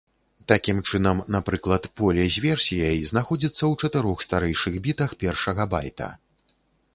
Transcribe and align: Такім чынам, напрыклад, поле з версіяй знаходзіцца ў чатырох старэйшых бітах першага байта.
Такім 0.51 0.77
чынам, 0.89 1.19
напрыклад, 1.35 1.83
поле 2.01 2.25
з 2.35 2.43
версіяй 2.45 2.97
знаходзіцца 3.11 3.57
ў 3.57 3.73
чатырох 3.85 4.17
старэйшых 4.29 4.81
бітах 4.89 5.15
першага 5.21 5.63
байта. 5.77 6.09